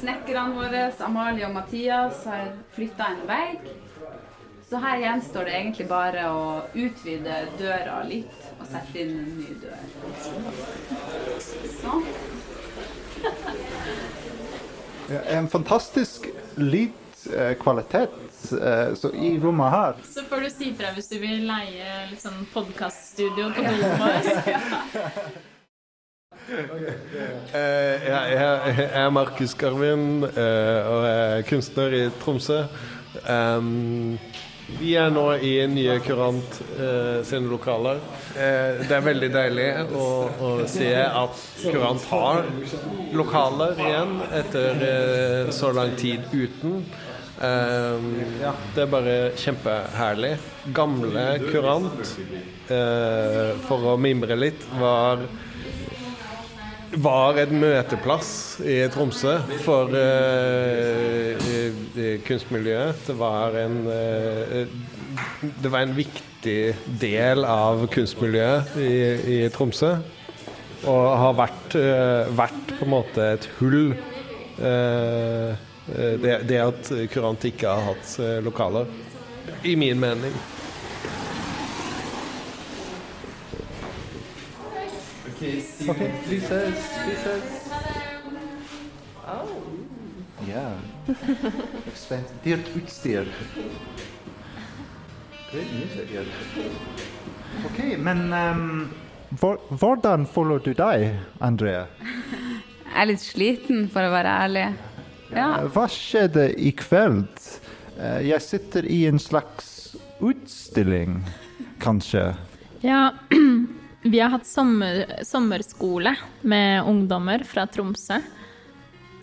snekkerne 0.00 0.54
våre, 0.56 0.92
Amalie 1.06 1.46
og 1.46 1.54
Mathias, 1.54 2.25
har 2.26 2.52
flytta 2.75 3.06
en 3.14 3.26
vegg. 3.28 3.68
Så 4.66 4.76
her 4.82 4.99
gjenstår 4.99 5.46
det 5.46 5.52
egentlig 5.54 5.87
bare 5.87 6.25
å 6.35 6.46
utvide 6.75 7.37
døra 7.58 8.00
litt 8.08 8.49
og 8.58 8.66
sette 8.66 8.99
inn 8.99 9.12
en 9.20 9.28
ny 9.38 9.52
dør. 9.62 9.78
Sånn. 11.80 12.06
Ja, 15.06 15.20
En 15.30 15.46
fantastisk 15.46 16.25
lydkvalitet 16.58 18.14
eh, 18.58 18.94
så 18.99 19.12
i 19.14 19.37
rommet 19.38 19.70
her. 19.70 20.00
Så 20.02 20.25
får 20.26 20.40
du 20.42 20.49
si 20.50 20.73
fra 20.75 20.90
hvis 20.96 21.12
du 21.12 21.20
vil 21.23 21.44
leie 21.46 22.08
litt 22.11 22.25
sånn 22.25 22.42
podkaststudio 22.54 23.52
på 23.54 23.66
Dolmos. 23.68 24.32
Eh, 26.47 28.04
ja, 28.06 28.19
jeg, 28.30 28.75
jeg 28.76 28.90
er 29.00 29.08
Markus 29.10 29.54
Garvin 29.58 30.23
eh, 30.28 30.86
og 30.86 31.06
er 31.08 31.40
kunstner 31.49 31.95
i 31.97 32.02
Tromsø. 32.21 32.60
Em, 33.26 34.14
vi 34.66 34.94
er 34.98 35.12
nå 35.14 35.24
i 35.46 35.52
nye 35.70 35.98
Kurant 36.02 36.60
eh, 36.74 37.22
sine 37.26 37.46
lokaler. 37.50 38.00
Eh, 38.34 38.82
det 38.82 38.96
er 38.96 39.04
veldig 39.06 39.28
deilig 39.34 39.66
å, 39.94 40.06
å 40.42 40.50
se 40.70 40.90
at 40.96 41.42
Kurant 41.62 42.06
har 42.10 42.48
lokaler 43.16 43.78
igjen 43.86 44.16
etter 44.40 44.86
eh, 44.88 45.52
så 45.54 45.70
lang 45.76 45.94
tid 46.00 46.26
uten. 46.34 46.80
Em, 47.36 48.06
det 48.74 48.82
er 48.86 48.90
bare 48.90 49.16
kjempeherlig. 49.38 50.34
Gamle 50.74 51.26
Kurant, 51.46 52.14
eh, 52.72 53.54
for 53.68 53.92
å 53.92 53.96
mimre 54.00 54.38
litt, 54.40 54.66
var 54.80 55.22
var 57.02 57.39
en 57.41 57.59
møteplass 57.61 58.30
i 58.65 58.78
Tromsø 58.93 59.37
for 59.65 59.93
eh, 59.97 61.37
kunstmiljøet. 62.26 63.02
Det 63.09 63.17
var 63.19 63.56
en 63.61 63.76
uh, 63.87 64.67
Det 65.63 65.73
var 65.73 65.80
en 65.85 65.97
viktig 65.97 66.75
del 67.00 67.45
av 67.49 67.87
kunstmiljøet 67.93 68.76
i, 68.80 68.93
i 69.37 69.49
Tromsø. 69.52 69.97
Og 70.87 71.06
har 71.21 71.39
vært, 71.39 71.76
uh, 71.76 72.32
vært 72.37 72.76
på 72.76 72.85
en 72.87 72.95
måte 72.97 73.32
et 73.37 73.49
hull. 73.61 73.97
det, 75.87 76.37
det 76.49 76.61
at 76.63 76.89
Kurant 77.13 77.45
ikke 77.45 77.69
har 77.69 77.93
hatt 77.93 78.15
lokaler. 78.45 78.89
I 79.69 79.76
min 79.76 80.00
mening. 80.00 80.32
Okay, 85.36 86.12
pieces, 86.28 86.75
Oh. 89.28 89.49
Yeah. 90.49 90.72
Expensive. 91.86 92.40
Dyrt 92.44 93.02
dear. 93.02 93.26
Great 95.52 95.72
music, 95.72 96.08
yeah. 96.12 96.25
Ok, 97.66 97.99
men 97.99 98.32
um, 98.32 98.88
hvor- 99.40 99.60
hvordan 99.70 100.26
føler 100.26 100.58
du 100.58 100.72
deg, 100.72 101.18
Andrea? 101.40 101.84
Jeg 102.00 103.02
er 103.02 103.04
litt 103.10 103.20
sliten, 103.20 103.88
for 103.92 104.00
å 104.06 104.10
være 104.14 104.32
ærlig. 104.46 104.66
Ja. 105.34 105.50
Hva 105.75 105.86
skjedde 105.90 106.49
i 106.58 106.70
kveld? 106.70 107.28
Eh, 107.99 108.28
Jeg 108.28 108.40
sitter 108.42 108.84
i 108.88 109.04
en 109.06 109.18
slags 109.18 109.96
utstilling, 110.20 111.25
kanskje. 111.80 112.34
Ja, 112.82 113.10
vi 114.10 114.21
har 114.21 114.32
hatt 114.32 114.47
sommer, 114.47 115.04
sommerskole 115.26 116.14
med 116.42 116.86
ungdommer 116.86 117.45
fra 117.49 117.66
Tromsø. 117.66 118.21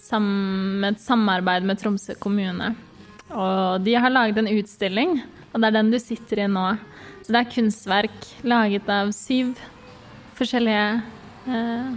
Sam, 0.04 0.84
et 0.84 1.00
samarbeid 1.00 1.66
med 1.68 1.80
Tromsø 1.80 2.16
kommune. 2.20 2.74
Og 3.32 3.82
de 3.86 3.96
har 3.96 4.14
laget 4.14 4.42
en 4.42 4.52
utstilling, 4.52 5.22
og 5.54 5.62
det 5.62 5.70
er 5.70 5.78
den 5.78 5.92
du 5.94 6.00
sitter 6.02 6.44
i 6.44 6.50
nå. 6.52 6.66
Så 7.24 7.32
det 7.32 7.42
er 7.42 7.54
kunstverk 7.54 8.26
laget 8.44 8.90
av 8.92 9.14
syv 9.16 9.54
forskjellige 10.36 10.88
eh, 11.48 11.94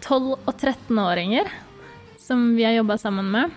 12- 0.00 0.38
og 0.38 0.54
13-åringer 0.54 1.50
som 2.16 2.54
vi 2.56 2.64
har 2.64 2.78
jobba 2.78 2.96
sammen 2.98 3.28
med. 3.30 3.50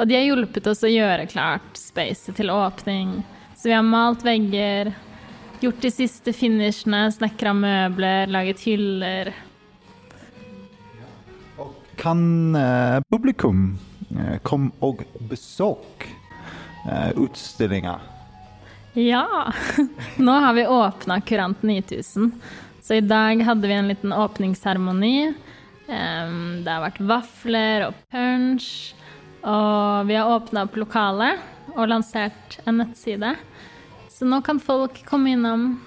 Og 0.00 0.08
de 0.08 0.16
har 0.16 0.24
hjulpet 0.24 0.66
oss 0.66 0.82
å 0.82 0.90
gjøre 0.90 1.28
klart 1.30 1.76
spacet 1.78 2.38
til 2.38 2.50
åpning. 2.50 3.20
Så 3.54 3.68
vi 3.68 3.76
har 3.76 3.84
malt 3.86 4.24
vegger, 4.24 4.90
gjort 5.62 5.82
de 5.82 5.90
siste 5.90 6.32
finishene, 6.34 7.06
snekra 7.14 7.52
møbler, 7.56 8.30
laget 8.32 8.62
hyller. 8.66 9.32
Og 11.62 11.74
kan 12.00 12.22
eh, 12.58 12.98
publikum 13.12 13.76
eh, 14.16 14.38
komme 14.46 14.72
og 14.82 15.04
besøke 15.30 16.10
uh, 16.86 17.12
utstillinga? 17.20 17.98
Ja! 18.98 19.52
Nå 20.16 20.32
har 20.44 20.52
vi 20.58 20.66
åpna 20.66 21.20
Kurant 21.20 21.62
9000. 21.62 22.32
Så 22.82 22.94
i 22.98 23.00
dag 23.00 23.40
hadde 23.46 23.68
vi 23.68 23.74
en 23.74 23.88
liten 23.88 24.12
åpningsseremoni. 24.12 25.32
Um, 25.86 26.62
det 26.64 26.70
har 26.70 26.82
vært 26.84 27.00
vafler 27.06 27.86
og 27.86 28.02
punch. 28.12 28.68
Og 29.42 30.10
vi 30.10 30.18
har 30.18 30.30
åpna 30.30 30.66
opp 30.66 30.76
lokalet 30.78 31.40
og 31.72 31.88
lansert 31.90 32.58
en 32.66 32.82
nettside. 32.82 33.32
Så 34.22 34.26
nå 34.30 34.38
kan 34.46 34.60
folk 34.62 35.00
komme 35.02 35.32
innom. 35.34 35.80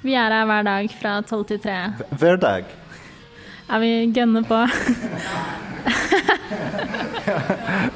Vi 0.00 0.14
er 0.16 0.32
her 0.32 0.46
hver 0.48 0.64
dag 0.64 0.86
fra 0.96 1.18
12 1.20 1.42
til 1.50 1.58
3. 1.60 1.74
Hver 2.22 2.38
dag. 2.40 2.64
Ja, 3.68 3.76
vi 3.82 3.90
gønner 4.16 4.40
på. 4.48 4.60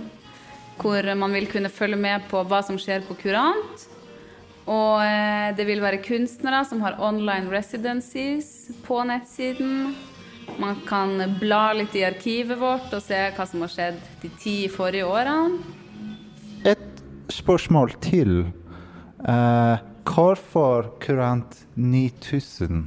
hvor 0.82 1.02
man 1.22 1.30
vil 1.38 1.46
kunne 1.50 1.70
følge 1.70 1.98
med 1.98 2.18
på 2.30 2.38
hva 2.42 2.60
som 2.66 2.76
skjer 2.78 3.00
på 3.06 3.14
Kurant. 3.22 3.76
Og 4.68 5.00
eh, 5.00 5.56
det 5.56 5.64
vil 5.64 5.80
være 5.80 6.02
kunstnere 6.04 6.60
som 6.68 6.82
har 6.84 6.98
online 7.00 7.48
residencies 7.54 8.68
på 8.84 9.00
nettsiden. 9.08 9.94
Man 10.58 10.80
kan 10.88 11.14
bla 11.40 11.72
litt 11.72 11.94
i 11.94 12.04
arkivet 12.06 12.58
vårt 12.58 12.92
og 12.94 13.02
se 13.04 13.18
hva 13.36 13.46
som 13.46 13.62
har 13.62 13.70
skjedd 13.72 14.00
de 14.22 14.30
ti 14.42 14.56
forrige 14.72 15.06
årene. 15.06 15.60
Et 16.66 17.02
spørsmål 17.32 17.94
til. 18.02 18.50
Eh, 19.22 19.76
hvorfor 20.08 20.92
Kurant 21.02 21.62
9000? 21.76 22.84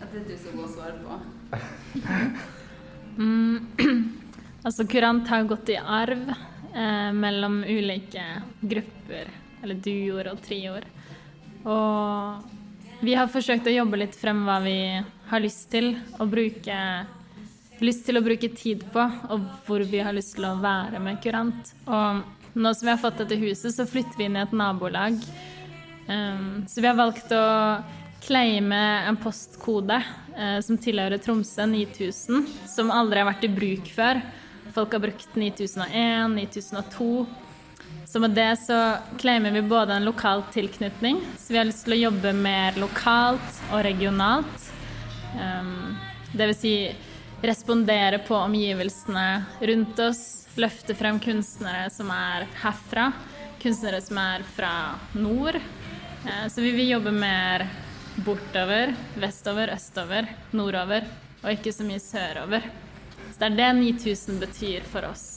Det 0.00 0.22
er 0.22 0.24
du 0.26 0.36
som 0.38 0.56
må 0.58 0.70
svare 0.70 0.96
på. 1.02 1.12
Altså, 4.60 4.84
kurant 4.84 5.28
har 5.32 5.46
gått 5.48 5.70
i 5.72 5.78
arv 5.80 6.26
eh, 6.28 7.12
mellom 7.16 7.62
ulike 7.64 8.24
grupper, 8.60 9.30
eller 9.62 9.78
duoer 9.80 10.28
og 10.34 10.42
trioer. 10.44 10.84
Og 11.64 13.00
vi 13.00 13.14
har 13.16 13.30
forsøkt 13.32 13.70
å 13.70 13.72
jobbe 13.72 14.02
litt 14.02 14.18
frem 14.20 14.42
hva 14.44 14.58
vi 14.60 14.76
har 15.30 15.42
lyst 15.42 15.70
til 15.72 15.94
å 16.18 16.26
bruke 16.28 16.76
lyst 17.80 18.04
til 18.06 18.18
å 18.18 18.24
bruke 18.24 18.50
tid 18.52 18.82
på, 18.92 19.04
og 19.32 19.46
hvor 19.66 19.84
vi 19.88 20.02
har 20.04 20.12
lyst 20.12 20.36
til 20.36 20.46
å 20.48 20.58
være 20.60 21.00
med 21.02 21.20
kurant. 21.24 21.72
Og 21.88 22.58
nå 22.60 22.72
som 22.74 22.86
vi 22.86 22.92
har 22.92 23.00
fått 23.00 23.22
dette 23.22 23.38
huset, 23.40 23.72
så 23.74 23.86
flytter 23.88 24.18
vi 24.18 24.28
inn 24.28 24.36
i 24.36 24.42
et 24.42 24.54
nabolag. 24.56 25.16
Um, 26.10 26.66
så 26.68 26.82
vi 26.82 26.90
har 26.90 26.98
valgt 26.98 27.32
å 27.32 27.44
claime 28.20 28.80
en 29.08 29.18
postkode 29.20 29.96
uh, 29.96 30.58
som 30.64 30.78
tilhører 30.80 31.22
Tromsø 31.22 31.66
9000, 31.70 32.48
som 32.68 32.92
aldri 32.92 33.22
har 33.22 33.30
vært 33.30 33.46
i 33.48 33.52
bruk 33.54 33.92
før. 33.94 34.20
Folk 34.74 34.92
har 34.94 35.04
brukt 35.06 35.38
9001, 35.38 36.36
9002. 36.36 37.12
Så 38.10 38.20
med 38.22 38.34
det 38.34 38.50
så 38.64 38.76
claimer 39.22 39.54
vi 39.54 39.62
både 39.66 39.96
en 39.96 40.06
lokal 40.06 40.42
tilknytning, 40.54 41.22
så 41.38 41.54
vi 41.54 41.60
har 41.60 41.68
lyst 41.68 41.86
til 41.86 41.94
å 41.94 42.02
jobbe 42.08 42.34
mer 42.34 42.78
lokalt 42.82 43.62
og 43.70 43.84
regionalt. 43.86 44.69
Um, 45.34 45.96
det 46.32 46.46
vil 46.50 46.56
si 46.58 46.74
respondere 47.42 48.18
på 48.26 48.36
omgivelsene 48.36 49.44
rundt 49.60 50.02
oss, 50.04 50.22
løfte 50.60 50.94
frem 50.98 51.20
kunstnere 51.22 51.88
som 51.90 52.10
er 52.14 52.46
herfra, 52.62 53.10
kunstnere 53.62 54.00
som 54.04 54.18
er 54.20 54.44
fra 54.56 54.72
nord. 55.14 55.58
Uh, 56.24 56.46
så 56.48 56.60
vi 56.60 56.74
vil 56.76 56.92
jobbe 56.96 57.14
mer 57.14 57.66
bortover, 58.26 58.94
vestover, 59.16 59.72
østover, 59.76 60.28
nordover, 60.52 61.06
og 61.42 61.52
ikke 61.54 61.72
så 61.72 61.86
mye 61.86 62.02
sørover. 62.02 62.66
Så 63.30 63.38
det 63.40 63.46
er 63.50 63.56
det 63.60 63.70
9000 63.78 64.40
betyr 64.42 64.84
for 64.90 65.06
oss. 65.08 65.28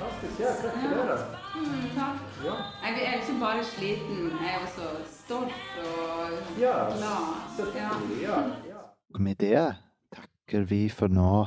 Fantastisk. 0.00 0.40
Ja, 0.40 0.52
gratulerer. 0.62 1.24
Mm, 1.56 1.88
takk. 1.94 2.20
Ja. 2.44 2.54
Jeg 2.86 3.02
er 3.04 3.18
ikke 3.20 3.34
bare 3.40 3.64
sliten, 3.68 4.30
jeg 4.40 4.54
er 4.54 4.62
også 4.64 4.86
stolt 5.12 5.80
og 5.84 6.60
Ja, 6.60 6.72
glad. 6.94 7.26
selvfølgelig. 7.56 8.22
Ja. 8.22 8.38
Og 9.14 9.20
med 9.20 9.34
det 9.42 9.58
takker 10.14 10.64
vi 10.70 10.88
for 10.88 11.10
nå. 11.10 11.46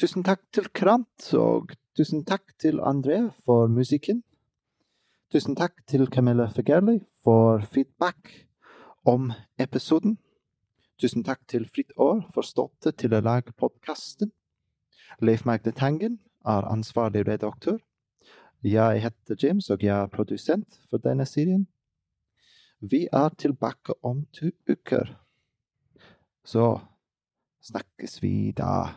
Tusen 0.00 0.24
takk 0.24 0.40
til 0.52 0.70
Krant, 0.72 1.28
og 1.36 1.74
tusen 1.96 2.24
takk 2.24 2.54
til 2.58 2.80
André 2.80 3.18
for 3.44 3.68
musikken. 3.68 4.22
Tusen 5.32 5.56
takk 5.56 5.84
til 5.88 6.06
Camilla 6.12 6.48
Fagerli 6.48 6.98
for 7.24 7.60
feedback 7.72 8.32
om 9.04 9.30
episoden. 9.60 10.18
Tusen 11.00 11.24
takk 11.24 11.44
til 11.48 11.68
Fritt 11.68 11.92
År 11.96 12.24
for 12.34 12.46
støtte 12.46 12.92
til 12.96 13.12
å 13.12 13.20
lage 13.20 13.52
podkasten. 13.52 14.32
Leif 15.20 15.44
Magde 15.44 15.72
Tangen 15.72 16.18
er 16.44 16.68
ansvarlig 16.68 17.26
redaktør. 17.28 17.78
Jeg 18.62 19.02
heter 19.02 19.36
James, 19.42 19.70
og 19.70 19.82
jeg 19.82 19.96
er 19.96 20.06
produsent 20.06 20.80
for 20.88 21.02
denne 21.02 21.26
serien. 21.26 21.66
Vi 22.80 23.08
er 23.12 23.28
tilbake 23.38 23.94
om 24.02 24.24
to 24.32 24.50
uker. 24.68 25.21
Så 26.44 26.80
snakkes 27.62 28.22
vi 28.22 28.52
da. 28.52 28.88